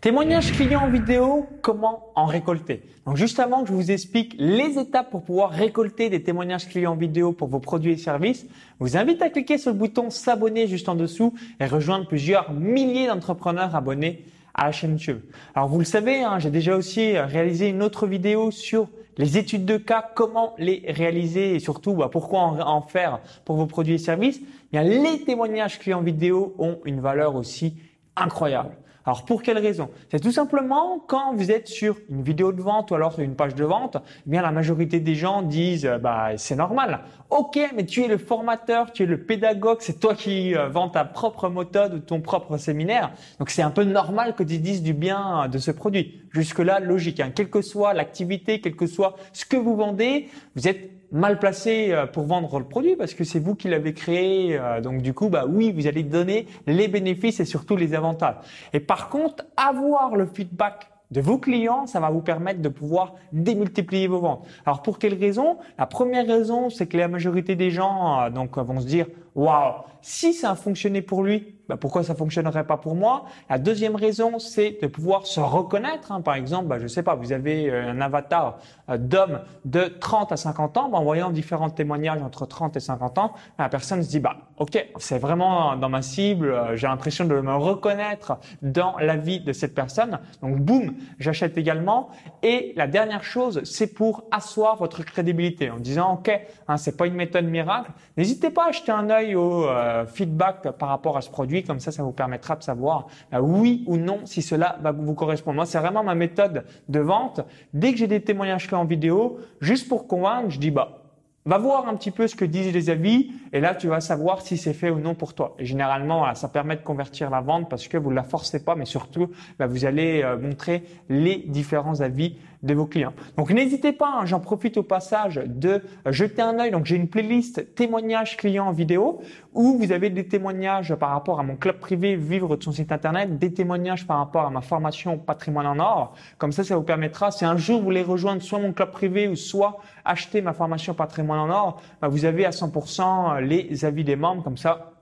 Témoignage 0.00 0.52
client 0.52 0.88
vidéo, 0.88 1.46
comment 1.60 2.06
en 2.14 2.24
récolter 2.24 2.82
Donc 3.04 3.18
juste 3.18 3.38
avant 3.38 3.60
que 3.62 3.68
je 3.68 3.74
vous 3.74 3.90
explique 3.90 4.34
les 4.38 4.78
étapes 4.78 5.10
pour 5.10 5.22
pouvoir 5.22 5.50
récolter 5.50 6.08
des 6.08 6.22
témoignages 6.22 6.70
clients 6.70 6.96
vidéo 6.96 7.32
pour 7.32 7.48
vos 7.48 7.58
produits 7.58 7.92
et 7.92 7.96
services, 7.98 8.46
je 8.46 8.76
vous 8.78 8.96
invite 8.96 9.20
à 9.20 9.28
cliquer 9.28 9.58
sur 9.58 9.72
le 9.72 9.76
bouton 9.76 10.08
s'abonner 10.08 10.68
juste 10.68 10.88
en 10.88 10.94
dessous 10.94 11.34
et 11.60 11.66
rejoindre 11.66 12.06
plusieurs 12.06 12.50
milliers 12.50 13.08
d'entrepreneurs 13.08 13.76
abonnés 13.76 14.24
à 14.54 14.64
la 14.64 14.72
chaîne 14.72 14.92
YouTube. 14.92 15.20
Alors 15.54 15.68
vous 15.68 15.80
le 15.80 15.84
savez, 15.84 16.22
hein, 16.22 16.38
j'ai 16.38 16.50
déjà 16.50 16.78
aussi 16.78 17.18
réalisé 17.18 17.68
une 17.68 17.82
autre 17.82 18.06
vidéo 18.06 18.50
sur 18.50 18.88
les 19.18 19.36
études 19.36 19.66
de 19.66 19.76
cas, 19.76 20.12
comment 20.14 20.54
les 20.56 20.82
réaliser 20.88 21.56
et 21.56 21.58
surtout 21.58 21.92
bah, 21.92 22.08
pourquoi 22.10 22.40
en, 22.40 22.80
faire 22.80 23.20
pour 23.44 23.56
vos 23.56 23.66
produits 23.66 23.96
et 23.96 23.98
services. 23.98 24.40
Bien, 24.72 24.82
les 24.82 25.24
témoignages 25.26 25.78
clients 25.78 26.00
vidéo 26.00 26.54
ont 26.58 26.78
une 26.86 27.00
valeur 27.00 27.34
aussi 27.34 27.76
incroyable. 28.16 28.70
Alors 29.10 29.24
pour 29.24 29.42
quelle 29.42 29.58
raison? 29.58 29.90
C'est 30.08 30.20
tout 30.20 30.30
simplement 30.30 31.02
quand 31.04 31.34
vous 31.34 31.50
êtes 31.50 31.66
sur 31.66 31.96
une 32.10 32.22
vidéo 32.22 32.52
de 32.52 32.62
vente 32.62 32.92
ou 32.92 32.94
alors 32.94 33.12
sur 33.12 33.22
une 33.22 33.34
page 33.34 33.56
de 33.56 33.64
vente, 33.64 33.96
eh 34.24 34.30
bien 34.30 34.40
la 34.40 34.52
majorité 34.52 35.00
des 35.00 35.16
gens 35.16 35.42
disent 35.42 35.84
euh, 35.84 35.98
bah 35.98 36.28
c'est 36.36 36.54
normal. 36.54 37.00
OK, 37.28 37.58
mais 37.74 37.86
tu 37.86 38.04
es 38.04 38.06
le 38.06 38.18
formateur, 38.18 38.92
tu 38.92 39.02
es 39.02 39.06
le 39.06 39.20
pédagogue, 39.20 39.78
c'est 39.80 39.98
toi 39.98 40.14
qui 40.14 40.54
euh, 40.54 40.68
vends 40.68 40.88
ta 40.88 41.04
propre 41.04 41.48
méthode 41.48 41.94
ou 41.94 41.98
ton 41.98 42.20
propre 42.20 42.56
séminaire. 42.56 43.10
Donc 43.40 43.50
c'est 43.50 43.62
un 43.62 43.72
peu 43.72 43.82
normal 43.82 44.36
que 44.36 44.44
tu 44.44 44.58
dises 44.58 44.80
du 44.80 44.92
bien 44.92 45.48
de 45.48 45.58
ce 45.58 45.72
produit. 45.72 46.22
Jusque 46.30 46.60
là 46.60 46.78
logique 46.78 47.18
hein. 47.18 47.32
quelle 47.34 47.50
que 47.50 47.62
soit 47.62 47.94
l'activité, 47.94 48.60
quel 48.60 48.76
que 48.76 48.86
soit 48.86 49.16
ce 49.32 49.44
que 49.44 49.56
vous 49.56 49.74
vendez, 49.74 50.28
vous 50.54 50.68
êtes 50.68 50.99
mal 51.12 51.38
placé 51.38 51.92
euh, 51.92 52.06
pour 52.06 52.24
vendre 52.24 52.58
le 52.58 52.64
produit 52.64 52.96
parce 52.96 53.14
que 53.14 53.24
c'est 53.24 53.40
vous 53.40 53.54
qui 53.54 53.68
l'avez 53.68 53.94
créé. 53.94 54.58
Euh, 54.58 54.80
donc 54.80 55.02
du 55.02 55.14
coup, 55.14 55.28
bah 55.28 55.44
oui, 55.48 55.72
vous 55.72 55.86
allez 55.86 56.02
donner 56.02 56.46
les 56.66 56.88
bénéfices 56.88 57.40
et 57.40 57.44
surtout 57.44 57.76
les 57.76 57.94
avantages. 57.94 58.36
Et 58.72 58.80
par 58.80 59.08
contre, 59.08 59.44
avoir 59.56 60.16
le 60.16 60.26
feedback 60.26 60.90
de 61.10 61.20
vos 61.20 61.38
clients, 61.38 61.86
ça 61.86 61.98
va 61.98 62.10
vous 62.10 62.20
permettre 62.20 62.62
de 62.62 62.68
pouvoir 62.68 63.14
démultiplier 63.32 64.06
vos 64.06 64.20
ventes. 64.20 64.46
Alors 64.64 64.82
pour 64.82 64.98
quelle 64.98 65.14
raison? 65.14 65.58
La 65.76 65.86
première 65.86 66.26
raison, 66.26 66.70
c'est 66.70 66.86
que 66.86 66.96
la 66.96 67.08
majorité 67.08 67.56
des 67.56 67.70
gens 67.70 68.20
euh, 68.20 68.30
donc 68.30 68.56
vont 68.56 68.80
se 68.80 68.86
dire 68.86 69.06
waouh, 69.34 69.74
si 70.02 70.32
ça 70.32 70.52
a 70.52 70.54
fonctionné 70.54 71.02
pour 71.02 71.22
lui, 71.22 71.56
bah, 71.68 71.76
pourquoi 71.76 72.02
ça 72.02 72.14
fonctionnerait 72.14 72.66
pas 72.66 72.76
pour 72.76 72.94
moi? 72.94 73.24
La 73.48 73.58
deuxième 73.58 73.96
raison, 73.96 74.38
c'est 74.38 74.78
de 74.82 74.86
pouvoir 74.86 75.26
se 75.26 75.40
reconnaître. 75.40 76.12
Hein. 76.12 76.20
Par 76.20 76.34
exemple, 76.34 76.66
bah, 76.66 76.78
je 76.78 76.86
sais 76.86 77.02
pas, 77.02 77.14
vous 77.14 77.32
avez 77.32 77.70
un 77.70 78.00
avatar 78.00 78.58
euh, 78.90 78.98
d'homme 78.98 79.40
de 79.64 79.84
30 79.84 80.32
à 80.32 80.36
50 80.36 80.76
ans, 80.76 80.88
bah, 80.88 80.98
en 80.98 81.04
voyant 81.04 81.30
différents 81.30 81.70
témoignages 81.70 82.22
entre 82.22 82.46
30 82.46 82.76
et 82.76 82.80
50 82.80 83.18
ans, 83.18 83.32
la 83.58 83.68
personne 83.68 84.02
se 84.02 84.08
dit 84.08 84.20
bah 84.20 84.36
ok, 84.58 84.86
c'est 84.98 85.18
vraiment 85.18 85.76
dans 85.76 85.88
ma 85.88 86.02
cible, 86.02 86.50
euh, 86.50 86.76
j'ai 86.76 86.86
l'impression 86.86 87.24
de 87.24 87.34
me 87.40 87.54
reconnaître 87.54 88.38
dans 88.62 88.96
la 88.98 89.16
vie 89.16 89.40
de 89.40 89.52
cette 89.52 89.74
personne. 89.74 90.18
Donc 90.42 90.58
boum, 90.58 90.94
j'achète 91.18 91.58
également. 91.58 92.10
Et 92.42 92.72
la 92.76 92.86
dernière 92.86 93.24
chose, 93.24 93.62
c'est 93.64 93.94
pour 93.94 94.24
asseoir 94.30 94.76
votre 94.76 95.04
crédibilité 95.04 95.70
en 95.70 95.78
disant 95.78 96.14
ok, 96.14 96.30
hein, 96.68 96.76
c'est 96.76 96.96
pas 96.96 97.06
une 97.06 97.14
méthode 97.14 97.46
miracle. 97.46 97.90
N'hésitez 98.16 98.50
pas 98.50 98.66
à 98.66 98.68
acheter 98.68 98.92
un 98.92 99.10
œil 99.10 99.34
au 99.34 99.66
feedback 100.06 100.70
par 100.78 100.88
rapport 100.88 101.16
à 101.16 101.20
ce 101.20 101.30
produit 101.30 101.62
comme 101.64 101.80
ça, 101.80 101.92
ça 101.92 102.02
vous 102.02 102.12
permettra 102.12 102.56
de 102.56 102.62
savoir 102.62 103.06
euh, 103.32 103.38
oui 103.40 103.84
ou 103.86 103.96
non 103.96 104.20
si 104.24 104.42
cela 104.42 104.76
va 104.82 104.92
vous 104.92 105.14
correspondre. 105.14 105.56
Moi, 105.56 105.66
c'est 105.66 105.78
vraiment 105.78 106.02
ma 106.02 106.14
méthode 106.14 106.64
de 106.88 107.00
vente. 107.00 107.40
Dès 107.72 107.92
que 107.92 107.98
j'ai 107.98 108.06
des 108.06 108.22
témoignages 108.22 108.68
clés 108.68 108.76
vidéo, 108.84 109.38
juste 109.60 109.88
pour 109.88 110.06
convaincre, 110.06 110.50
je 110.50 110.58
dis 110.58 110.70
bah 110.70 111.00
Va 111.46 111.56
voir 111.56 111.88
un 111.88 111.96
petit 111.96 112.10
peu 112.10 112.26
ce 112.26 112.36
que 112.36 112.44
disent 112.44 112.72
les 112.72 112.90
avis 112.90 113.32
et 113.54 113.60
là 113.60 113.74
tu 113.74 113.88
vas 113.88 114.00
savoir 114.00 114.42
si 114.42 114.58
c'est 114.58 114.74
fait 114.74 114.90
ou 114.90 114.98
non 114.98 115.14
pour 115.14 115.32
toi. 115.32 115.56
Et 115.58 115.64
généralement, 115.64 116.34
ça 116.34 116.48
permet 116.48 116.76
de 116.76 116.82
convertir 116.82 117.30
la 117.30 117.40
vente 117.40 117.70
parce 117.70 117.88
que 117.88 117.96
vous 117.96 118.10
ne 118.10 118.16
la 118.16 118.24
forcez 118.24 118.62
pas, 118.62 118.74
mais 118.74 118.84
surtout, 118.84 119.30
bah, 119.58 119.66
vous 119.66 119.86
allez 119.86 120.22
euh, 120.22 120.38
montrer 120.38 120.84
les 121.08 121.38
différents 121.38 122.02
avis 122.02 122.36
de 122.62 122.74
vos 122.74 122.86
clients. 122.86 123.14
Donc 123.36 123.50
n'hésitez 123.50 123.92
pas, 123.92 124.18
hein, 124.20 124.26
j'en 124.26 124.40
profite 124.40 124.76
au 124.76 124.82
passage 124.82 125.40
de 125.46 125.82
jeter 126.06 126.42
un 126.42 126.58
œil. 126.58 126.70
Donc 126.70 126.86
j'ai 126.86 126.96
une 126.96 127.08
playlist 127.08 127.74
témoignages 127.74 128.36
clients 128.36 128.70
vidéo 128.72 129.22
où 129.54 129.78
vous 129.78 129.92
avez 129.92 130.10
des 130.10 130.26
témoignages 130.26 130.94
par 130.94 131.10
rapport 131.10 131.40
à 131.40 131.42
mon 131.42 131.56
club 131.56 131.78
privé 131.78 132.16
Vivre 132.16 132.56
de 132.56 132.62
son 132.62 132.72
site 132.72 132.92
internet, 132.92 133.38
des 133.38 133.52
témoignages 133.52 134.06
par 134.06 134.18
rapport 134.18 134.46
à 134.46 134.50
ma 134.50 134.60
formation 134.60 135.18
Patrimoine 135.18 135.66
en 135.66 135.78
or. 135.78 136.14
Comme 136.38 136.52
ça, 136.52 136.64
ça 136.64 136.76
vous 136.76 136.82
permettra, 136.82 137.30
si 137.30 137.44
un 137.44 137.56
jour 137.56 137.78
vous 137.78 137.84
voulez 137.84 138.02
rejoindre 138.02 138.42
soit 138.42 138.58
mon 138.58 138.72
club 138.72 138.90
privé 138.90 139.28
ou 139.28 139.36
soit 139.36 139.78
acheter 140.04 140.42
ma 140.42 140.52
formation 140.52 140.94
Patrimoine 140.94 141.40
en 141.40 141.50
or, 141.50 141.82
bah, 142.00 142.08
vous 142.08 142.24
avez 142.24 142.44
à 142.44 142.50
100% 142.50 143.40
les 143.40 143.84
avis 143.84 144.04
des 144.04 144.16
membres. 144.16 144.42
Comme 144.42 144.56
ça, 144.56 144.92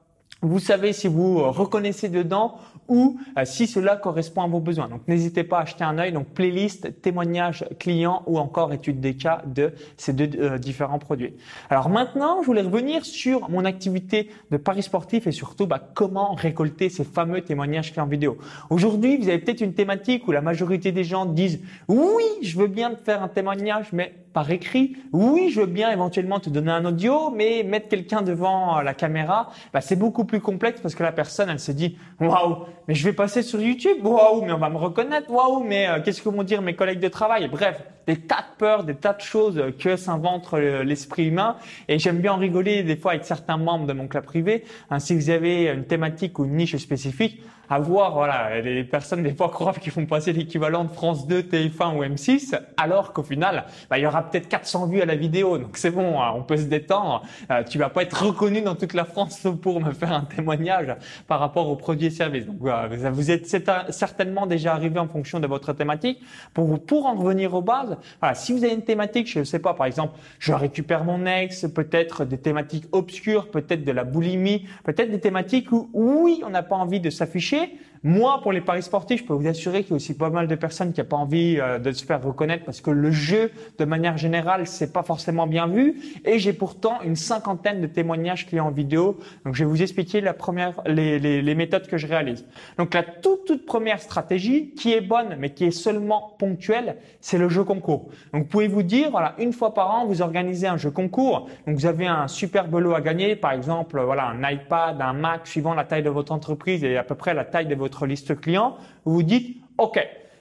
vous 0.41 0.61
savez 0.61 0.93
si 0.93 1.09
vous 1.09 1.51
reconnaissez 1.51 2.09
dedans 2.09 2.59
ou 2.87 3.19
euh, 3.37 3.45
si 3.45 3.67
cela 3.67 3.97
correspond 3.97 4.43
à 4.43 4.47
vos 4.47 4.61
besoins. 4.61 4.89
Donc 4.89 5.03
n'hésitez 5.09 5.45
pas 5.45 5.59
à 5.59 5.63
acheter 5.63 5.85
un 5.85 5.99
œil. 5.99 6.13
Donc 6.13 6.29
playlist, 6.29 7.03
témoignages 7.03 7.65
clients 7.79 8.23
ou 8.27 8.39
encore 8.39 8.73
étude 8.73 9.01
des 9.01 9.15
cas 9.15 9.43
de 9.47 9.73
ces 9.97 10.13
deux 10.13 10.31
euh, 10.41 10.59
différents 10.59 10.99
produits. 10.99 11.35
Alors 11.71 11.91
maintenant, 11.91 12.41
je 12.43 12.47
voulais 12.47 12.63
revenir 12.63 13.05
sur 13.05 13.51
mon 13.51 13.65
activité 13.65 14.31
de 14.51 14.57
paris 14.57 14.83
sportif 14.83 15.27
et 15.27 15.33
surtout 15.33 15.67
bah, 15.67 15.81
comment 15.95 16.35
récolter 16.35 16.89
ces 16.89 17.05
fameux 17.05 17.43
témoignages 17.43 17.93
clients 17.93 18.07
vidéo. 18.07 18.39
Aujourd'hui, 18.71 19.19
vous 19.19 19.29
avez 19.29 19.39
peut-être 19.39 19.61
une 19.61 19.75
thématique 19.75 20.27
où 20.29 20.33
la 20.33 20.41
majorité 20.41 20.93
des 20.93 21.05
gens 21.05 21.27
disent 21.27 21.61
oui, 21.89 22.25
je 22.43 22.59
veux 22.59 22.69
bien 22.69 22.97
faire 23.05 23.23
un 23.23 23.29
témoignage, 23.29 23.93
mais 23.93 24.15
par 24.33 24.51
écrit. 24.51 24.97
Oui, 25.13 25.51
je 25.51 25.61
veux 25.61 25.67
bien 25.67 25.91
éventuellement 25.91 26.41
te 26.41 26.51
donner 26.51 26.71
un 26.71 26.85
audio, 26.85 27.31
mais 27.31 27.63
mettre 27.63 27.89
quelqu'un 27.89 28.23
devant 28.23 28.81
la 28.81 28.95
caméra, 28.95 29.51
bah, 29.73 29.81
c'est 29.81 29.97
beaucoup 29.97 30.25
plus 30.25 30.41
complexe 30.41 30.81
parce 30.81 30.95
que 30.95 31.03
la 31.03 31.13
personne, 31.13 31.49
elle 31.49 31.61
se 31.61 31.73
dit, 31.73 31.97
waouh, 32.21 32.65
mais 32.87 32.95
je 32.95 33.05
vais 33.05 33.13
passer 33.13 33.43
sur 33.43 33.61
YouTube, 33.61 34.05
waouh, 34.05 34.45
mais 34.45 34.53
on 34.53 34.59
va 34.59 34.71
me 34.71 34.77
reconnaître, 34.77 35.31
waouh, 35.31 35.63
mais 35.65 35.89
euh, 35.89 36.01
qu'est-ce 36.03 36.23
que 36.23 36.29
vont 36.29 36.43
dire 36.43 36.63
mes 36.63 36.75
collègues 36.75 37.01
de 37.01 37.09
travail? 37.09 37.49
Bref, 37.49 37.83
des 38.07 38.17
tas 38.17 38.37
de 38.37 38.57
peurs, 38.57 38.85
des 38.85 38.95
tas 38.95 39.13
de 39.13 39.21
choses 39.21 39.63
que 39.79 39.97
s'invente 39.97 40.51
l'esprit 40.53 41.27
humain. 41.27 41.57
Et 41.89 41.99
j'aime 41.99 42.19
bien 42.19 42.33
en 42.33 42.39
rigoler 42.39 42.83
des 42.83 42.97
fois 42.97 43.13
avec 43.13 43.25
certains 43.25 43.59
membres 43.59 43.87
de 43.87 43.93
mon 43.93 44.09
club 44.09 44.25
privé. 44.25 44.65
Ainsi, 44.89 45.15
vous 45.15 45.29
avez 45.29 45.69
une 45.69 45.85
thématique 45.85 46.39
ou 46.39 46.47
une 46.47 46.57
niche 46.57 46.77
spécifique, 46.77 47.43
à 47.71 47.79
voir, 47.79 48.15
voilà, 48.15 48.61
les 48.61 48.85
personnes 48.85 49.23
des 49.23 49.35
fois 49.35 49.49
croient 49.51 49.75
qu'ils 49.75 49.93
vont 49.93 50.07
passer 50.07 50.33
l'équivalent 50.33 50.85
de 50.85 50.91
France 50.91 51.27
2, 51.27 51.43
TF1 51.43 51.97
ou 51.97 52.05
M6, 52.05 52.59
alors 52.77 53.13
qu'au 53.13 53.23
final, 53.23 53.65
bah, 53.91 53.99
il 53.99 54.03
y 54.03 54.07
aura 54.07 54.23
peut-être 54.23 54.49
400 54.49 54.87
vues 54.87 55.03
à 55.03 55.07
la 55.07 55.17
vidéo. 55.17 55.59
Donc 55.59 55.77
c'est 55.77 55.91
bon, 55.91 56.21
hein, 56.21 56.33
on 56.35 56.43
peut 56.43 56.57
se 56.57 56.65
détendre. 56.65 57.23
Euh, 57.51 57.63
tu 57.65 57.79
vas 57.79 57.89
pas 57.91 58.03
être 58.03 58.25
reconnu 58.25 58.63
dans 58.63 58.75
toute 58.75 58.95
la 58.95 59.05
France 59.05 59.47
pour 59.63 59.81
me 59.81 59.93
faire 59.93 60.13
un 60.13 60.23
témoignage 60.23 60.95
par 61.27 61.41
rapport 61.41 61.69
aux 61.69 61.77
produits 61.77 62.07
et 62.07 62.11
services. 62.11 62.47
Donc 62.47 62.57
voilà, 62.61 62.89
vous 63.11 63.31
êtes 63.31 63.47
certainement 63.91 64.47
déjà 64.47 64.73
arrivé 64.73 64.99
en 64.99 65.09
fonction 65.09 65.41
de 65.41 65.47
votre 65.47 65.73
thématique. 65.73 66.23
Pour, 66.55 66.85
pour 66.85 67.07
en 67.07 67.15
revenir 67.15 67.55
aux 67.55 67.63
bases, 67.63 67.97
voilà, 68.21 68.35
si 68.35 68.53
vous 68.53 68.65
avez 68.65 68.75
une 68.75 68.83
thématique, 68.83 69.31
je 69.31 69.41
ne 69.41 69.45
sais 69.45 69.59
pas, 69.59 69.75
par 69.75 69.87
exemple, 69.87 70.19
je 70.39 70.53
récupère 70.53 71.05
mon 71.05 71.27
ex, 71.27 71.67
peut-être 71.69 72.25
des 72.25 72.39
thématiques 72.39 72.87
obscures, 72.93 73.51
peut-être 73.51 73.85
de 73.85 73.93
la 73.93 74.05
boulimie, 74.05 74.67
peut-être 74.85 75.11
des 75.11 75.21
thématiques 75.21 75.73
où 75.73 75.89
oui, 75.93 76.43
on 76.47 76.51
n'a 76.51 76.63
pas 76.63 76.77
envie 76.77 77.01
de 77.01 77.11
s'afficher, 77.11 77.58
नीचे 77.61 77.77
moi, 78.03 78.41
pour 78.43 78.53
les 78.53 78.61
paris 78.61 78.83
sportifs, 78.83 79.21
je 79.21 79.27
peux 79.27 79.35
vous 79.35 79.47
assurer 79.47 79.83
qu'il 79.83 79.91
y 79.91 79.93
a 79.95 79.97
aussi 79.97 80.17
pas 80.17 80.31
mal 80.31 80.47
de 80.47 80.55
personnes 80.55 80.93
qui 80.93 81.01
n'ont 81.01 81.07
pas 81.07 81.17
envie 81.17 81.59
euh, 81.61 81.79
de 81.79 81.93
se 81.93 82.05
faire 82.05 82.23
reconnaître 82.23 82.65
parce 82.65 82.81
que 82.81 82.91
le 82.91 83.11
jeu, 83.11 83.51
de 83.79 83.85
manière 83.85 84.17
générale, 84.17 84.67
c'est 84.67 84.93
pas 84.93 85.03
forcément 85.03 85.47
bien 85.47 85.67
vu. 85.67 86.01
Et 86.25 86.39
j'ai 86.39 86.53
pourtant 86.53 87.01
une 87.03 87.17
cinquantaine 87.17 87.81
de 87.81 87.87
témoignages 87.87 88.47
clients 88.47 88.71
vidéo. 88.71 89.19
Donc, 89.45 89.55
je 89.55 89.65
vais 89.65 89.71
vous 89.71 89.83
expliquer 89.83 90.21
la 90.21 90.35
première, 90.35 90.81
les, 90.87 91.19
les, 91.19 91.43
les 91.43 91.55
méthodes 91.55 91.87
que 91.87 91.97
je 91.97 92.07
réalise. 92.07 92.47
Donc, 92.79 92.95
la 92.95 93.03
toute, 93.03 93.45
toute 93.45 93.67
première 93.67 94.01
stratégie, 94.01 94.71
qui 94.71 94.93
est 94.93 95.01
bonne, 95.01 95.37
mais 95.39 95.51
qui 95.51 95.65
est 95.65 95.71
seulement 95.71 96.37
ponctuelle, 96.39 96.97
c'est 97.21 97.39
le 97.39 97.49
jeu 97.49 97.65
concours. 97.65 98.09
Donc, 98.33 98.43
vous 98.45 98.49
pouvez 98.49 98.69
vous 98.69 98.83
dire, 98.83 99.11
voilà, 99.11 99.35
une 99.39 99.53
fois 99.53 99.75
par 99.75 99.91
an, 99.91 100.07
vous 100.07 100.23
organisez 100.23 100.67
un 100.67 100.77
jeu 100.77 100.91
concours. 100.91 101.49
Donc, 101.67 101.77
vous 101.77 101.87
avez 101.87 102.07
un 102.07 102.29
super 102.29 102.69
lot 102.69 102.95
à 102.95 103.01
gagner, 103.01 103.35
par 103.37 103.53
exemple, 103.53 104.01
voilà, 104.01 104.27
un 104.27 104.51
iPad, 104.51 105.01
un 105.01 105.13
Mac, 105.13 105.47
suivant 105.47 105.75
la 105.75 105.85
taille 105.85 106.03
de 106.03 106.11
votre 106.11 106.33
entreprise 106.33 106.85
et 106.85 106.97
à 106.97 107.03
peu 107.03 107.15
près 107.15 107.35
la 107.35 107.45
taille 107.45 107.67
de 107.67 107.75
votre 107.75 107.88
votre 107.89 108.07
liste 108.07 108.39
client, 108.39 108.77
vous 109.05 109.15
vous 109.15 109.23
dites, 109.23 109.63
OK, 109.79 109.99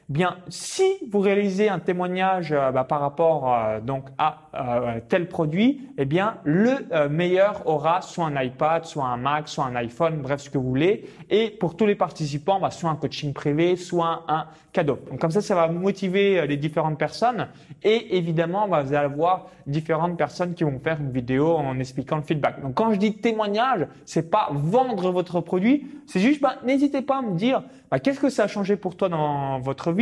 Bien, 0.09 0.37
si 0.47 0.85
vous 1.11 1.19
réalisez 1.19 1.67
un 1.67 1.79
témoignage 1.79 2.53
euh, 2.53 2.71
bah, 2.71 2.85
par 2.85 3.01
rapport 3.01 3.53
euh, 3.53 3.81
donc 3.81 4.05
à 4.17 4.43
euh, 4.55 5.01
tel 5.09 5.27
produit, 5.27 5.81
eh 5.97 6.05
bien 6.05 6.37
le 6.45 6.77
meilleur 7.09 7.67
aura 7.67 8.01
soit 8.01 8.25
un 8.25 8.41
iPad, 8.41 8.85
soit 8.85 9.03
un 9.03 9.17
Mac, 9.17 9.49
soit 9.49 9.65
un 9.65 9.75
iPhone, 9.75 10.21
bref 10.21 10.39
ce 10.39 10.49
que 10.49 10.57
vous 10.57 10.69
voulez. 10.69 11.09
Et 11.29 11.49
pour 11.49 11.75
tous 11.75 11.85
les 11.85 11.95
participants, 11.95 12.57
bah, 12.57 12.71
soit 12.71 12.89
un 12.89 12.95
coaching 12.95 13.33
privé, 13.33 13.75
soit 13.75 14.23
un 14.29 14.45
cadeau. 14.71 14.97
Donc 15.09 15.19
comme 15.19 15.31
ça, 15.31 15.41
ça 15.41 15.55
va 15.55 15.67
motiver 15.67 16.47
les 16.47 16.55
différentes 16.55 16.97
personnes. 16.97 17.49
Et 17.83 18.15
évidemment, 18.17 18.69
bah, 18.69 18.83
vous 18.83 18.93
allez 18.93 19.05
avoir 19.05 19.47
différentes 19.65 20.17
personnes 20.17 20.53
qui 20.53 20.63
vont 20.63 20.79
faire 20.79 21.01
une 21.01 21.11
vidéo 21.11 21.55
en 21.55 21.77
expliquant 21.79 22.15
le 22.15 22.21
feedback. 22.21 22.61
Donc 22.61 22.75
quand 22.75 22.93
je 22.93 22.97
dis 22.97 23.17
témoignage, 23.17 23.87
c'est 24.05 24.31
pas 24.31 24.47
vendre 24.53 25.11
votre 25.11 25.41
produit, 25.41 25.85
c'est 26.05 26.21
juste 26.21 26.41
n'hésitez 26.63 27.01
pas 27.01 27.17
à 27.17 27.21
me 27.21 27.35
dire 27.35 27.63
qu'est-ce 28.01 28.21
que 28.21 28.29
ça 28.29 28.43
a 28.43 28.47
changé 28.47 28.77
pour 28.77 28.95
toi 28.95 29.09
dans 29.09 29.59
votre 29.59 29.91
vie? 29.91 29.96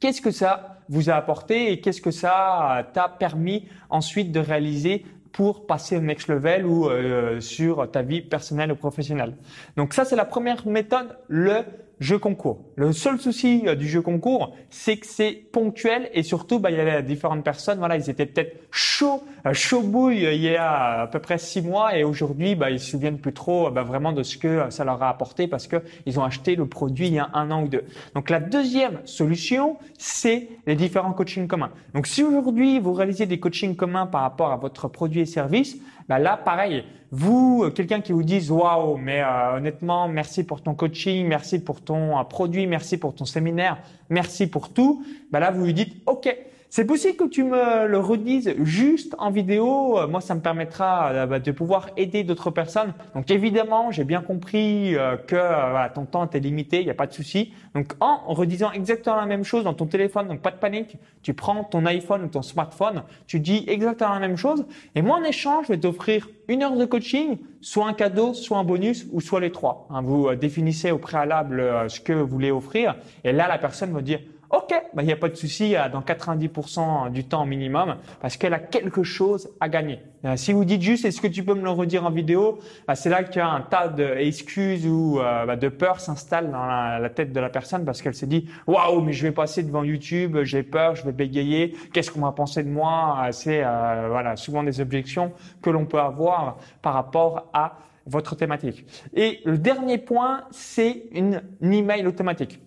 Qu'est-ce 0.00 0.20
que 0.20 0.30
ça 0.30 0.78
vous 0.88 1.10
a 1.10 1.14
apporté 1.14 1.72
et 1.72 1.80
qu'est-ce 1.80 2.00
que 2.00 2.10
ça 2.10 2.88
t'a 2.92 3.08
permis 3.08 3.68
ensuite 3.90 4.32
de 4.32 4.40
réaliser 4.40 5.04
pour 5.32 5.66
passer 5.66 5.96
au 5.96 6.00
next 6.00 6.28
level 6.28 6.66
ou 6.66 6.88
euh, 6.88 7.40
sur 7.40 7.90
ta 7.90 8.02
vie 8.02 8.22
personnelle 8.22 8.72
ou 8.72 8.76
professionnelle. 8.76 9.36
Donc 9.76 9.94
ça, 9.94 10.04
c'est 10.04 10.16
la 10.16 10.24
première 10.24 10.66
méthode, 10.66 11.16
le 11.28 11.64
jeu 12.00 12.18
concours. 12.18 12.60
Le 12.76 12.92
seul 12.92 13.18
souci 13.18 13.64
euh, 13.66 13.74
du 13.74 13.88
jeu 13.88 14.02
concours, 14.02 14.54
c'est 14.70 14.96
que 14.96 15.06
c'est 15.06 15.32
ponctuel 15.32 16.10
et 16.14 16.22
surtout, 16.22 16.58
bah, 16.58 16.70
il 16.70 16.76
y 16.76 16.80
avait 16.80 17.02
différentes 17.02 17.44
personnes. 17.44 17.78
Voilà, 17.78 17.96
ils 17.96 18.08
étaient 18.08 18.26
peut-être 18.26 18.56
chauds, 18.70 19.22
euh, 19.46 19.52
chaud 19.52 19.82
bouille 19.82 20.22
il 20.22 20.42
y 20.42 20.56
a 20.56 21.02
à 21.02 21.06
peu 21.06 21.18
près 21.18 21.38
six 21.38 21.62
mois 21.62 21.96
et 21.96 22.04
aujourd'hui, 22.04 22.54
bah, 22.54 22.70
ils 22.70 22.80
se 22.80 22.90
souviennent 22.90 23.18
plus 23.18 23.32
trop 23.32 23.70
bah, 23.70 23.82
vraiment 23.82 24.12
de 24.12 24.22
ce 24.22 24.38
que 24.38 24.70
ça 24.70 24.84
leur 24.84 25.02
a 25.02 25.08
apporté 25.08 25.48
parce 25.48 25.66
que 25.66 25.76
ils 26.06 26.18
ont 26.18 26.24
acheté 26.24 26.56
le 26.56 26.66
produit 26.66 27.08
il 27.08 27.14
y 27.14 27.18
a 27.18 27.30
un 27.34 27.50
an 27.50 27.64
ou 27.64 27.68
deux. 27.68 27.84
Donc 28.14 28.30
la 28.30 28.40
deuxième 28.40 29.00
solution, 29.04 29.76
c'est 29.98 30.48
les 30.66 30.76
différents 30.76 31.12
coachings 31.12 31.48
communs. 31.48 31.70
Donc 31.94 32.06
si 32.06 32.22
aujourd'hui 32.22 32.78
vous 32.78 32.92
réalisez 32.92 33.26
des 33.26 33.40
coachings 33.40 33.76
communs 33.76 34.06
par 34.06 34.22
rapport 34.22 34.52
à 34.52 34.56
votre 34.56 34.88
produit 34.88 35.20
et 35.20 35.26
service, 35.26 35.78
bah 36.08 36.18
là 36.18 36.36
pareil, 36.36 36.84
vous, 37.10 37.62
euh, 37.64 37.70
quelqu'un 37.70 38.00
qui 38.00 38.12
vous 38.12 38.22
dise 38.22 38.50
waouh, 38.50 38.96
mais 38.96 39.22
euh, 39.22 39.56
honnêtement, 39.56 40.08
merci 40.08 40.44
pour 40.44 40.62
ton 40.62 40.74
coaching, 40.74 41.26
merci 41.26 41.58
pour 41.58 41.80
ton 41.80 42.22
produit, 42.24 42.66
merci 42.66 42.98
pour 42.98 43.14
ton 43.14 43.24
séminaire, 43.24 43.78
merci 44.10 44.46
pour 44.46 44.72
tout. 44.72 45.04
Bah 45.30 45.40
là, 45.40 45.50
vous 45.50 45.64
lui 45.64 45.74
dites 45.74 46.02
ok. 46.06 46.34
C'est 46.70 46.84
possible 46.84 47.16
que 47.16 47.24
tu 47.24 47.44
me 47.44 47.86
le 47.86 47.98
redises 47.98 48.54
juste 48.62 49.14
en 49.18 49.30
vidéo. 49.30 50.06
Moi, 50.08 50.20
ça 50.20 50.34
me 50.34 50.40
permettra 50.40 51.26
bah, 51.26 51.38
de 51.38 51.50
pouvoir 51.50 51.88
aider 51.96 52.24
d'autres 52.24 52.50
personnes. 52.50 52.92
Donc, 53.14 53.30
évidemment, 53.30 53.90
j'ai 53.90 54.04
bien 54.04 54.20
compris 54.20 54.94
que 55.26 55.36
voilà, 55.36 55.90
ton 55.94 56.04
temps 56.04 56.26
était 56.26 56.40
limité, 56.40 56.80
il 56.80 56.84
n'y 56.84 56.90
a 56.90 56.94
pas 56.94 57.06
de 57.06 57.12
souci. 57.12 57.52
Donc, 57.74 57.94
en 58.00 58.18
redisant 58.34 58.70
exactement 58.72 59.16
la 59.16 59.26
même 59.26 59.44
chose 59.44 59.64
dans 59.64 59.72
ton 59.72 59.86
téléphone, 59.86 60.28
donc 60.28 60.40
pas 60.40 60.50
de 60.50 60.56
panique, 60.56 60.98
tu 61.22 61.32
prends 61.34 61.64
ton 61.64 61.86
iPhone 61.86 62.24
ou 62.24 62.28
ton 62.28 62.42
smartphone, 62.42 63.02
tu 63.26 63.40
dis 63.40 63.64
exactement 63.66 64.12
la 64.12 64.20
même 64.20 64.36
chose. 64.36 64.66
Et 64.94 65.02
moi, 65.02 65.18
en 65.18 65.24
échange, 65.24 65.66
je 65.68 65.72
vais 65.72 65.80
t'offrir 65.80 66.28
une 66.48 66.62
heure 66.62 66.76
de 66.76 66.84
coaching, 66.84 67.38
soit 67.60 67.86
un 67.86 67.92
cadeau, 67.92 68.34
soit 68.34 68.58
un 68.58 68.64
bonus, 68.64 69.06
ou 69.12 69.20
soit 69.20 69.40
les 69.40 69.52
trois. 69.52 69.86
Hein, 69.90 70.02
vous 70.02 70.28
euh, 70.28 70.36
définissez 70.36 70.90
au 70.90 70.98
préalable 70.98 71.60
euh, 71.60 71.88
ce 71.88 72.00
que 72.00 72.12
vous 72.12 72.26
voulez 72.26 72.50
offrir, 72.50 72.96
et 73.24 73.32
là 73.32 73.48
la 73.48 73.58
personne 73.58 73.92
va 73.92 74.00
dire 74.00 74.20
Ok, 74.50 74.72
bah, 74.94 75.02
il 75.02 75.06
n'y 75.06 75.12
a 75.12 75.16
pas 75.16 75.28
de 75.28 75.34
souci 75.34 75.76
euh, 75.76 75.90
dans 75.90 76.00
90% 76.00 77.10
du 77.10 77.24
temps 77.24 77.44
minimum 77.44 77.96
parce 78.22 78.38
qu'elle 78.38 78.54
a 78.54 78.58
quelque 78.58 79.02
chose 79.02 79.50
à 79.60 79.68
gagner. 79.68 80.00
Euh, 80.24 80.36
si 80.36 80.54
vous 80.54 80.64
dites 80.64 80.80
juste 80.80 81.04
est-ce 81.04 81.20
que 81.20 81.26
tu 81.26 81.44
peux 81.44 81.52
me 81.52 81.62
le 81.62 81.68
redire 81.68 82.06
en 82.06 82.10
vidéo, 82.10 82.58
bah, 82.86 82.94
c'est 82.94 83.10
là 83.10 83.24
qu'il 83.24 83.36
y 83.36 83.40
a 83.40 83.50
un 83.50 83.60
tas 83.60 83.88
d'excuses 83.88 84.86
ou 84.86 85.20
euh, 85.20 85.44
bah, 85.44 85.56
de 85.56 85.68
peur 85.68 86.00
s'installe 86.00 86.50
dans 86.50 86.64
la, 86.64 87.10
tête 87.10 87.34
de 87.34 87.40
la 87.40 87.50
personne 87.50 87.84
parce 87.84 88.00
qu'elle 88.00 88.14
se 88.14 88.24
dit 88.24 88.48
waouh 88.66 89.02
mais 89.02 89.12
je 89.12 89.22
vais 89.26 89.32
passer 89.32 89.62
devant 89.62 89.84
YouTube, 89.84 90.38
j'ai 90.44 90.62
peur, 90.62 90.94
je 90.96 91.04
vais 91.04 91.12
bégayer, 91.12 91.76
qu'est-ce 91.92 92.10
qu'on 92.10 92.22
va 92.22 92.32
penser 92.32 92.62
de 92.62 92.70
moi? 92.70 93.28
C'est 93.32 93.60
voilà 93.60 94.36
souvent 94.36 94.62
des 94.62 94.80
objections 94.80 95.32
que 95.60 95.68
l'on 95.68 95.84
peut 95.84 96.00
avoir 96.00 96.56
par 96.80 96.94
rapport 96.94 97.50
à 97.52 97.76
votre 98.06 98.34
thématique. 98.34 98.86
Et 99.14 99.40
le 99.44 99.58
dernier 99.58 99.98
point, 99.98 100.44
c'est 100.50 101.04
une 101.12 101.42
email 101.60 102.06
automatique. 102.06 102.60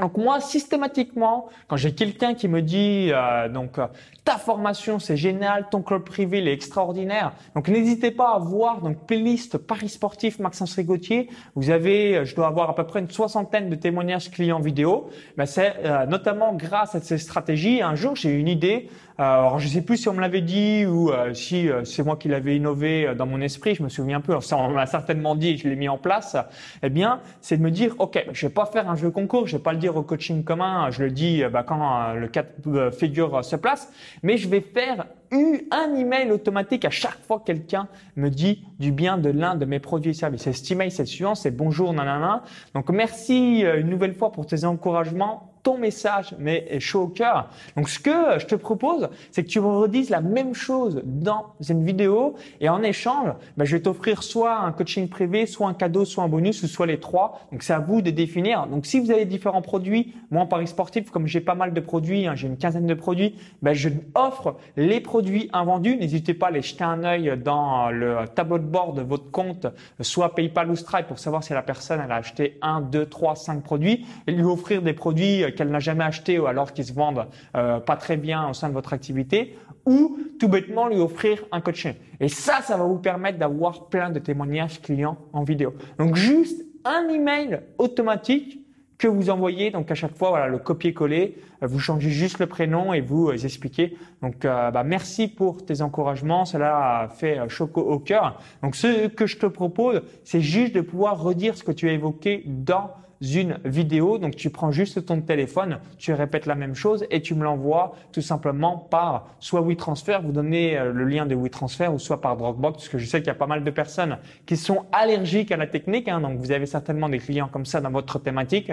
Donc 0.00 0.16
moi, 0.16 0.40
systématiquement, 0.40 1.48
quand 1.68 1.76
j'ai 1.76 1.92
quelqu'un 1.92 2.34
qui 2.34 2.48
me 2.48 2.62
dit 2.62 3.10
euh, 3.12 3.48
donc 3.48 3.78
euh, 3.78 3.86
ta 4.24 4.38
formation 4.38 4.98
c'est 4.98 5.16
génial, 5.16 5.68
ton 5.70 5.82
club 5.82 6.04
privé 6.04 6.38
il 6.38 6.48
est 6.48 6.52
extraordinaire, 6.52 7.32
donc 7.54 7.68
n'hésitez 7.68 8.10
pas 8.10 8.34
à 8.34 8.38
voir 8.38 8.80
donc 8.80 9.06
playlist 9.06 9.58
Paris 9.58 9.90
sportif 9.90 10.38
Maxence 10.38 10.74
Rigotier. 10.74 11.28
Vous 11.54 11.70
avez, 11.70 12.16
euh, 12.16 12.24
je 12.24 12.34
dois 12.34 12.46
avoir 12.46 12.70
à 12.70 12.74
peu 12.74 12.84
près 12.84 13.00
une 13.00 13.10
soixantaine 13.10 13.68
de 13.68 13.74
témoignages 13.74 14.30
clients 14.30 14.60
vidéo. 14.60 15.10
Ben, 15.36 15.46
c'est 15.46 15.74
notamment 16.08 16.54
grâce 16.54 16.94
à 16.94 17.00
ces 17.00 17.18
stratégies. 17.18 17.82
Un 17.82 17.94
jour 17.94 18.16
j'ai 18.16 18.30
eu 18.30 18.38
une 18.38 18.48
idée. 18.48 18.88
alors 19.18 19.58
je 19.58 19.68
sais 19.68 19.82
plus 19.82 19.98
si 19.98 20.08
on 20.08 20.14
me 20.14 20.20
l'avait 20.20 20.40
dit 20.40 20.86
ou 20.86 21.10
si 21.34 21.68
c'est 21.84 22.02
moi 22.02 22.16
qui 22.16 22.28
l'avais 22.28 22.56
innové 22.56 23.14
dans 23.16 23.26
mon 23.26 23.40
esprit. 23.40 23.74
Je 23.74 23.82
me 23.82 23.88
souviens 23.88 24.20
peu. 24.20 24.38
Ça 24.40 24.56
on 24.56 24.70
m'a 24.70 24.86
certainement 24.86 25.34
dit 25.34 25.58
je 25.58 25.68
l'ai 25.68 25.76
mis 25.76 25.88
en 25.88 25.98
place. 25.98 26.36
Eh 26.82 26.90
bien, 26.90 27.20
c'est 27.40 27.56
de 27.56 27.62
me 27.62 27.70
dire 27.70 27.94
ok, 27.98 28.26
je 28.32 28.46
vais 28.46 28.52
pas 28.52 28.66
faire 28.66 28.88
un 28.88 28.96
jeu 28.96 29.10
concours, 29.10 29.46
je 29.46 29.56
vais 29.56 29.62
pas 29.62 29.72
le 29.72 29.78
dire 29.78 29.89
au 29.96 30.02
coaching 30.02 30.44
commun, 30.44 30.90
je 30.90 31.02
le 31.02 31.10
dis 31.10 31.42
bah, 31.52 31.62
quand 31.62 31.80
euh, 31.80 32.14
le 32.14 32.28
cas 32.28 32.44
de 32.64 32.90
figure 32.90 33.44
se 33.44 33.56
place, 33.56 33.92
mais 34.22 34.36
je 34.36 34.48
vais 34.48 34.60
faire 34.60 35.06
un 35.32 35.94
email 35.94 36.32
automatique 36.32 36.84
à 36.84 36.90
chaque 36.90 37.20
fois 37.26 37.38
que 37.38 37.44
quelqu'un 37.44 37.88
me 38.16 38.28
dit 38.30 38.64
du 38.78 38.92
bien 38.92 39.18
de 39.18 39.30
l'un 39.30 39.54
de 39.54 39.64
mes 39.64 39.78
produits 39.78 40.10
et 40.10 40.14
services. 40.14 40.46
Et 40.46 40.52
cet 40.52 40.70
email, 40.70 40.90
c'est 40.90 41.02
le 41.02 41.06
suivant, 41.06 41.34
c'est 41.34 41.50
bonjour, 41.50 41.92
nanana. 41.92 42.42
Donc 42.74 42.90
merci 42.90 43.64
euh, 43.64 43.80
une 43.80 43.88
nouvelle 43.88 44.14
fois 44.14 44.32
pour 44.32 44.46
tes 44.46 44.64
encouragements 44.64 45.49
ton 45.62 45.78
message 45.78 46.34
mais 46.38 46.78
chaud 46.80 47.02
au 47.02 47.08
cœur. 47.08 47.48
Donc 47.76 47.88
ce 47.88 47.98
que 47.98 48.38
je 48.38 48.46
te 48.46 48.54
propose, 48.54 49.08
c'est 49.30 49.44
que 49.44 49.48
tu 49.48 49.58
redises 49.58 50.10
la 50.10 50.20
même 50.20 50.54
chose 50.54 51.02
dans 51.04 51.54
une 51.68 51.84
vidéo 51.84 52.34
et 52.60 52.68
en 52.68 52.82
échange, 52.82 53.32
ben, 53.56 53.64
je 53.64 53.76
vais 53.76 53.82
t'offrir 53.82 54.22
soit 54.22 54.58
un 54.58 54.72
coaching 54.72 55.08
privé, 55.08 55.46
soit 55.46 55.68
un 55.68 55.74
cadeau, 55.74 56.04
soit 56.04 56.24
un 56.24 56.28
bonus 56.28 56.62
ou 56.62 56.66
soit 56.66 56.86
les 56.86 57.00
trois. 57.00 57.40
Donc 57.52 57.62
c'est 57.62 57.72
à 57.72 57.78
vous 57.78 58.02
de 58.02 58.10
définir. 58.10 58.66
Donc 58.66 58.86
si 58.86 59.00
vous 59.00 59.10
avez 59.10 59.24
différents 59.24 59.62
produits, 59.62 60.14
moi 60.30 60.42
en 60.42 60.46
Paris 60.46 60.66
sportif, 60.66 61.10
comme 61.10 61.26
j'ai 61.26 61.40
pas 61.40 61.54
mal 61.54 61.72
de 61.72 61.80
produits, 61.80 62.26
hein, 62.26 62.34
j'ai 62.34 62.46
une 62.46 62.56
quinzaine 62.56 62.86
de 62.86 62.94
produits, 62.94 63.34
ben, 63.62 63.72
je 63.72 63.88
offre 64.14 64.56
les 64.76 65.00
produits 65.00 65.50
invendus. 65.52 65.96
N'hésitez 65.96 66.34
pas 66.34 66.48
à 66.48 66.50
les 66.50 66.62
jeter 66.62 66.84
un 66.84 67.04
œil 67.04 67.32
dans 67.42 67.90
le 67.90 68.24
tableau 68.34 68.58
de 68.58 68.64
bord 68.64 68.92
de 68.92 69.02
votre 69.02 69.30
compte, 69.30 69.66
soit 70.00 70.34
PayPal 70.34 70.70
ou 70.70 70.76
Stripe 70.76 71.06
pour 71.06 71.18
savoir 71.18 71.44
si 71.44 71.52
la 71.52 71.62
personne 71.62 72.00
elle 72.04 72.12
a 72.12 72.16
acheté 72.16 72.58
un, 72.62 72.80
deux, 72.80 73.06
trois, 73.06 73.36
cinq 73.36 73.62
produits 73.62 74.06
et 74.26 74.32
lui 74.32 74.44
offrir 74.44 74.82
des 74.82 74.92
produits 74.92 75.44
qu'elle 75.54 75.70
n'a 75.70 75.78
jamais 75.78 76.04
acheté 76.04 76.38
ou 76.38 76.46
alors 76.46 76.72
qu'ils 76.72 76.84
se 76.84 76.92
vendent 76.92 77.26
euh, 77.56 77.80
pas 77.80 77.96
très 77.96 78.16
bien 78.16 78.48
au 78.48 78.52
sein 78.52 78.68
de 78.68 78.74
votre 78.74 78.92
activité, 78.92 79.56
ou 79.86 80.18
tout 80.38 80.48
bêtement 80.48 80.88
lui 80.88 80.98
offrir 80.98 81.44
un 81.52 81.60
coaching. 81.60 81.94
Et 82.20 82.28
ça, 82.28 82.60
ça 82.62 82.76
va 82.76 82.84
vous 82.84 82.98
permettre 82.98 83.38
d'avoir 83.38 83.88
plein 83.88 84.10
de 84.10 84.18
témoignages 84.18 84.80
clients 84.80 85.18
en 85.32 85.42
vidéo. 85.42 85.74
Donc 85.98 86.16
juste 86.16 86.62
un 86.84 87.08
email 87.08 87.60
automatique 87.78 88.60
que 88.98 89.08
vous 89.08 89.30
envoyez. 89.30 89.70
Donc 89.70 89.90
à 89.90 89.94
chaque 89.94 90.16
fois, 90.16 90.30
voilà, 90.30 90.48
le 90.48 90.58
copier-coller, 90.58 91.36
euh, 91.62 91.66
vous 91.66 91.78
changez 91.78 92.10
juste 92.10 92.38
le 92.38 92.46
prénom 92.46 92.92
et 92.92 93.00
vous 93.00 93.30
euh, 93.30 93.44
expliquez. 93.44 93.96
Donc 94.22 94.40
bah, 94.42 94.82
merci 94.84 95.28
pour 95.28 95.64
tes 95.64 95.80
encouragements, 95.80 96.44
cela 96.44 97.08
fait 97.16 97.38
choc 97.48 97.78
au 97.78 97.98
cœur. 97.98 98.38
Donc 98.62 98.76
ce 98.76 99.08
que 99.08 99.26
je 99.26 99.38
te 99.38 99.46
propose, 99.46 100.02
c'est 100.24 100.42
juste 100.42 100.74
de 100.74 100.82
pouvoir 100.82 101.22
redire 101.22 101.56
ce 101.56 101.64
que 101.64 101.72
tu 101.72 101.88
as 101.88 101.92
évoqué 101.92 102.42
dans 102.46 102.90
une 103.20 103.58
vidéo. 103.64 104.18
Donc 104.18 104.36
tu 104.36 104.50
prends 104.50 104.70
juste 104.70 105.04
ton 105.06 105.20
téléphone, 105.20 105.78
tu 105.98 106.12
répètes 106.12 106.46
la 106.46 106.54
même 106.54 106.74
chose 106.74 107.04
et 107.10 107.20
tu 107.20 107.34
me 107.34 107.44
l'envoies 107.44 107.94
tout 108.12 108.22
simplement 108.22 108.78
par 108.78 109.28
soit 109.38 109.60
WeTransfer, 109.60 110.18
vous 110.24 110.32
donnez 110.32 110.78
euh, 110.78 110.92
le 110.92 111.04
lien 111.04 111.26
de 111.26 111.34
WeTransfer 111.34 111.88
ou 111.88 111.98
soit 111.98 112.20
par 112.20 112.36
Dropbox, 112.36 112.76
parce 112.76 112.88
que 112.88 112.98
je 112.98 113.06
sais 113.06 113.18
qu'il 113.18 113.28
y 113.28 113.30
a 113.30 113.34
pas 113.34 113.46
mal 113.46 113.64
de 113.64 113.70
personnes 113.70 114.18
qui 114.46 114.56
sont 114.56 114.86
allergiques 114.92 115.52
à 115.52 115.56
la 115.56 115.66
technique. 115.66 116.08
Hein, 116.08 116.20
donc 116.20 116.38
vous 116.38 116.52
avez 116.52 116.66
certainement 116.66 117.08
des 117.08 117.18
clients 117.18 117.48
comme 117.48 117.66
ça 117.66 117.80
dans 117.80 117.90
votre 117.90 118.18
thématique 118.18 118.72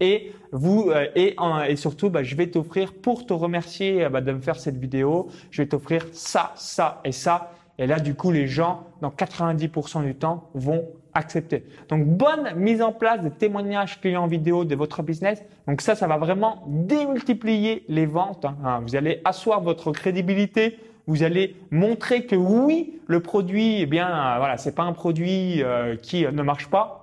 et 0.00 0.32
vous 0.52 0.90
euh, 0.90 1.06
et, 1.14 1.36
et 1.68 1.76
surtout, 1.76 2.10
bah, 2.10 2.22
je 2.22 2.36
vais 2.36 2.46
t'offrir 2.48 2.92
pour 2.92 3.26
te 3.26 3.32
remercier 3.32 4.04
euh, 4.04 4.08
bah, 4.08 4.20
de 4.20 4.32
me 4.32 4.40
faire 4.40 4.60
cette 4.60 4.78
vidéo, 4.78 5.28
je 5.50 5.62
vais 5.62 5.68
t'offrir 5.68 6.06
ça, 6.12 6.52
ça 6.56 7.00
et 7.04 7.12
ça. 7.12 7.52
Et 7.80 7.86
là, 7.86 8.00
du 8.00 8.14
coup, 8.14 8.32
les 8.32 8.48
gens, 8.48 8.86
dans 9.00 9.10
90% 9.10 10.04
du 10.04 10.16
temps, 10.16 10.50
vont 10.54 10.84
accepter. 11.18 11.64
Donc, 11.88 12.06
bonne 12.06 12.54
mise 12.56 12.80
en 12.80 12.92
place 12.92 13.22
de 13.22 13.28
témoignages 13.28 14.00
clients 14.00 14.26
vidéo 14.26 14.64
de 14.64 14.74
votre 14.74 15.02
business. 15.02 15.42
Donc 15.66 15.82
ça, 15.82 15.94
ça 15.94 16.06
va 16.06 16.16
vraiment 16.16 16.64
démultiplier 16.66 17.84
les 17.88 18.06
ventes. 18.06 18.44
Hein. 18.44 18.56
Hein, 18.64 18.80
vous 18.86 18.96
allez 18.96 19.20
asseoir 19.24 19.60
votre 19.60 19.92
crédibilité. 19.92 20.78
Vous 21.06 21.22
allez 21.22 21.56
montrer 21.70 22.26
que 22.26 22.36
oui, 22.36 23.00
le 23.06 23.20
produit, 23.20 23.80
eh 23.80 23.86
bien, 23.86 24.08
euh, 24.08 24.38
voilà, 24.38 24.56
c'est 24.56 24.74
pas 24.74 24.82
un 24.82 24.92
produit 24.92 25.62
euh, 25.62 25.96
qui 25.96 26.24
ne 26.24 26.42
marche 26.42 26.68
pas 26.68 26.97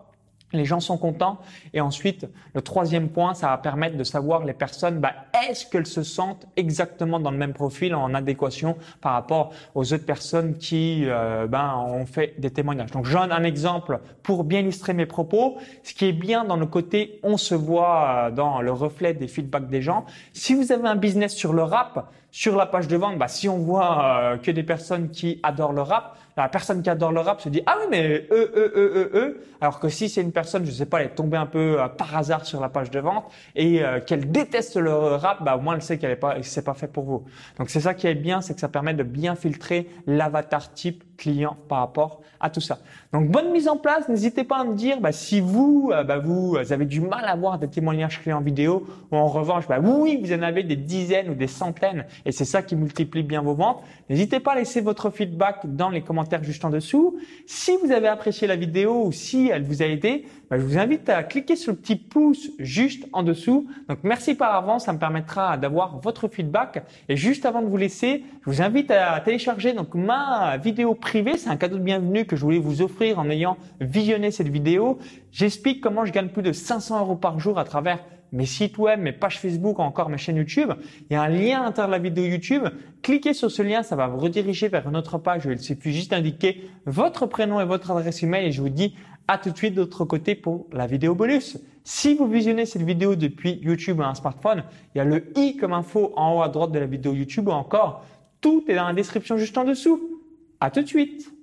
les 0.54 0.66
gens 0.66 0.80
sont 0.80 0.98
contents. 0.98 1.40
Et 1.74 1.82
ensuite, 1.82 2.28
le 2.54 2.62
troisième 2.62 3.10
point, 3.10 3.34
ça 3.34 3.48
va 3.48 3.58
permettre 3.58 3.98
de 3.98 4.04
savoir 4.04 4.44
les 4.46 4.54
personnes, 4.54 5.00
bah, 5.00 5.14
est-ce 5.48 5.66
qu'elles 5.66 5.88
se 5.88 6.04
sentent 6.04 6.48
exactement 6.56 7.20
dans 7.20 7.32
le 7.32 7.38
même 7.38 7.54
profil, 7.54 7.96
en 7.96 8.14
adéquation 8.14 8.78
par 9.02 9.14
rapport 9.14 9.52
aux 9.74 9.94
autres 9.94 10.06
personnes 10.06 10.58
qui 10.58 11.04
euh, 11.06 11.48
ben, 11.48 11.75
ont 11.88 12.06
fait 12.06 12.36
des 12.40 12.52
témoignages. 12.52 12.92
Donc, 12.92 13.06
je 13.06 13.18
donne 13.18 13.32
un 13.32 13.44
exemple 13.44 14.00
pour 14.24 14.44
bien 14.44 14.60
illustrer 14.60 14.94
mes 14.94 15.06
propos. 15.06 15.58
Ce 15.84 15.94
qui 15.94 16.06
est 16.06 16.14
bien 16.14 16.46
dans 16.46 16.58
le 16.58 16.66
côté, 16.66 17.20
on 17.24 17.38
se 17.38 17.56
voit 17.56 18.28
euh, 18.28 18.32
dans 18.32 18.62
le 18.62 18.72
reflet 18.72 19.14
des 19.14 19.28
feedbacks 19.28 19.70
des 19.70 19.82
gens. 19.82 20.06
Si 20.34 20.54
vous 20.54 20.72
avez 20.72 20.88
un 20.88 20.96
business 20.96 21.36
sur 21.36 21.54
le 21.54 21.64
rap, 21.64 22.12
sur 22.32 22.56
la 22.58 22.66
page 22.66 22.88
de 22.88 22.98
vente, 22.98 23.18
bah, 23.18 23.28
si 23.28 23.48
on 23.48 23.58
voit 23.58 24.06
euh, 24.06 24.38
que 24.38 24.52
des 24.52 24.64
personnes 24.64 25.10
qui 25.10 25.40
adorent 25.44 25.74
le 25.74 25.82
rap, 25.82 26.18
la 26.38 26.50
personne 26.50 26.82
qui 26.82 26.89
adore 26.89 27.12
le 27.13 27.22
rap 27.22 27.39
se 27.39 27.50
dit 27.50 27.62
ah 27.65 27.77
oui 27.80 27.88
mais 27.89 28.27
eux 28.30 28.51
eux 28.56 28.74
eux 28.75 28.94
eux 28.96 29.12
eux. 29.13 29.44
Alors 29.62 29.80
que 29.80 29.88
si 29.88 30.10
c'est 30.10 30.22
une 30.22 30.34
personne 30.34 30.65
je 30.65 30.72
sais 30.72 30.86
pas 30.86 31.00
elle 31.00 31.08
est 31.08 31.15
tombée 31.15 31.38
un 31.38 31.46
peu 31.46 31.80
euh, 31.80 31.88
par 31.88 32.15
hasard 32.15 32.46
sur 32.46 32.60
la 32.60 32.68
page 32.68 32.92
de 32.92 33.00
vente 33.00 33.32
et 33.56 33.84
euh, 33.84 34.01
qu'elle 34.01 34.30
déteste 34.32 34.75
le 34.75 34.94
rap 34.94 35.44
bah 35.44 35.56
au 35.56 35.62
moins 35.62 35.75
elle 35.75 35.82
sait 35.82 35.98
qu'elle 35.98 36.12
est 36.12 36.18
pas 36.18 36.36
c'est 36.42 36.65
pas 36.65 36.74
fait 36.74 36.88
pour 36.88 37.06
vous. 37.06 37.24
Donc 37.58 37.70
c'est 37.70 37.80
ça 37.80 37.94
qui 37.94 38.08
est 38.08 38.15
bien 38.15 38.42
c'est 38.42 38.54
que 38.54 38.60
ça 38.60 38.68
permet 38.68 38.94
de 38.94 39.04
bien 39.04 39.36
filtrer 39.36 39.88
l'avatar 40.08 40.74
type 40.74 41.05
clients 41.18 41.58
par 41.68 41.80
rapport 41.80 42.22
à 42.40 42.50
tout 42.50 42.62
ça. 42.62 42.80
Donc 43.14 43.30
bonne 43.30 43.52
mise 43.52 43.68
en 43.68 43.78
place. 43.78 44.08
N'hésitez 44.10 44.44
pas 44.44 44.58
à 44.60 44.64
me 44.64 44.76
dire 44.76 45.00
bah, 45.00 45.12
si 45.12 45.40
vous, 45.40 45.92
euh, 45.94 46.04
bah, 46.04 46.20
vous 46.20 46.58
avez 46.70 46.86
du 46.86 47.02
mal 47.02 47.26
à 47.26 47.32
avoir 47.32 47.58
des 47.60 47.68
témoignages 47.68 48.22
clients 48.22 48.42
vidéo 48.42 48.86
ou 49.12 49.16
en 49.16 49.28
revanche, 49.28 49.68
bah, 49.68 49.80
oui, 49.82 50.20
vous 50.22 50.34
en 50.34 50.42
avez 50.42 50.64
des 50.64 50.76
dizaines 50.76 51.30
ou 51.30 51.36
des 51.36 51.48
centaines 51.48 52.06
et 52.26 52.32
c'est 52.32 52.46
ça 52.46 52.62
qui 52.62 52.76
multiplie 52.76 53.24
bien 53.24 53.42
vos 53.42 53.54
ventes. 53.54 53.82
N'hésitez 54.10 54.40
pas 54.40 54.54
à 54.54 54.56
laisser 54.56 54.82
votre 54.82 55.10
feedback 55.10 55.62
dans 55.64 55.90
les 55.90 56.02
commentaires 56.02 56.44
juste 56.44 56.66
en 56.66 56.70
dessous. 56.70 57.18
Si 57.48 57.72
vous 57.84 57.92
avez 57.92 58.08
apprécié 58.08 58.48
la 58.48 58.56
vidéo 58.56 59.06
ou 59.06 59.12
si 59.12 59.50
elle 59.52 59.64
vous 59.64 59.82
a 59.82 59.86
aidé, 59.86 60.26
bah, 60.50 60.58
je 60.60 60.64
vous 60.64 60.78
invite 60.78 61.10
à 61.10 61.24
cliquer 61.24 61.56
sur 61.56 61.72
le 61.72 61.78
petit 61.78 61.96
pouce 61.96 62.52
juste 62.60 63.08
en 63.14 63.24
dessous. 63.24 63.68
Donc 63.90 64.00
merci 64.04 64.36
par 64.36 64.54
avance, 64.56 64.86
ça 64.86 64.94
me 64.94 65.00
permettra 65.00 65.58
d'avoir 65.58 66.00
votre 66.00 66.28
feedback. 66.28 66.84
Et 67.10 67.16
juste 67.16 67.46
avant 67.46 67.62
de 67.62 67.68
vous 67.68 67.78
laisser, 67.78 68.24
je 68.46 68.50
vous 68.50 68.62
invite 68.62 68.92
à 68.92 69.20
télécharger 69.22 69.74
donc 69.74 69.96
ma 69.96 70.58
vidéo 70.58 70.94
privée. 71.06 71.38
C'est 71.38 71.50
un 71.50 71.56
cadeau 71.56 71.78
de 71.78 71.84
bienvenue 71.84 72.26
que 72.26 72.36
je 72.36 72.42
voulais 72.42 72.58
vous 72.58 72.82
offrir 72.82 73.20
en 73.20 73.30
ayant 73.30 73.58
visionné 73.80 74.32
cette 74.32 74.48
vidéo. 74.48 74.98
J'explique 75.32 75.80
comment 75.80 76.04
je 76.04 76.12
gagne 76.12 76.30
plus 76.30 76.42
de 76.42 76.52
500 76.52 77.00
euros 77.00 77.16
par 77.16 77.40
jour 77.40 77.60
à 77.60 77.64
travers 77.64 78.00
mes 78.32 78.48
sites 78.48 78.80
web, 78.80 79.00
mes 79.00 79.12
pages 79.12 79.40
Facebook, 79.40 79.80
encore 79.80 80.10
mes 80.10 80.18
chaînes 80.18 80.38
YouTube. 80.38 80.72
Il 81.08 81.14
y 81.14 81.16
a 81.16 81.22
un 81.22 81.30
lien 81.30 81.62
à 81.62 81.66
l'intérieur 81.66 81.90
de 81.90 81.92
la 81.92 82.00
vidéo 82.00 82.26
YouTube. 82.26 82.64
Cliquez 83.04 83.36
sur 83.36 83.52
ce 83.52 83.62
lien, 83.62 83.84
ça 83.84 83.96
va 83.96 84.08
vous 84.08 84.18
rediriger 84.18 84.68
vers 84.68 84.90
une 84.90 84.98
autre 84.98 85.20
page. 85.20 85.46
Il 85.46 85.60
suffit 85.60 85.94
juste 85.94 86.10
d'indiquer 86.10 86.68
votre 86.88 87.28
prénom 87.28 87.62
et 87.62 87.66
votre 87.66 87.92
adresse 87.92 88.24
email 88.24 88.48
et 88.48 88.52
je 88.52 88.62
vous 88.62 88.70
dis 88.70 88.96
à 89.28 89.38
tout 89.38 89.52
de 89.52 89.58
suite 89.58 89.76
de 89.76 89.82
l'autre 89.82 90.06
côté 90.06 90.34
pour 90.34 90.66
la 90.74 90.88
vidéo 90.88 91.14
bonus. 91.14 91.60
Si 91.84 92.16
vous 92.16 92.26
visionnez 92.26 92.66
cette 92.66 92.82
vidéo 92.82 93.16
depuis 93.16 93.60
YouTube 93.62 94.00
ou 94.00 94.04
un 94.04 94.16
smartphone, 94.16 94.64
il 94.96 94.98
y 94.98 95.02
a 95.02 95.06
le 95.06 95.32
i 95.38 95.56
comme 95.56 95.74
info 95.74 96.14
en 96.16 96.36
haut 96.36 96.42
à 96.42 96.50
droite 96.50 96.72
de 96.72 96.80
la 96.80 96.88
vidéo 96.88 97.14
YouTube 97.14 97.48
ou 97.48 97.52
encore 97.52 98.04
tout 98.42 98.64
est 98.68 98.76
dans 98.76 98.88
la 98.88 98.94
description 98.94 99.38
juste 99.38 99.56
en 99.60 99.66
dessous. 99.66 100.15
À 100.60 100.72
tout 100.72 100.82
de 100.82 100.88
suite. 100.88 101.35